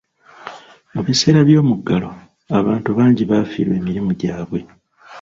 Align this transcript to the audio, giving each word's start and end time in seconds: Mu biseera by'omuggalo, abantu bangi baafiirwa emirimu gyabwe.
Mu 0.93 1.01
biseera 1.07 1.39
by'omuggalo, 1.47 2.09
abantu 2.59 2.89
bangi 2.97 3.23
baafiirwa 3.29 3.73
emirimu 3.81 4.11
gyabwe. 4.19 4.59